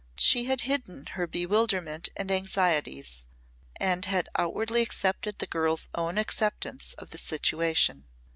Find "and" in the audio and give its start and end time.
2.17-2.31, 3.75-4.03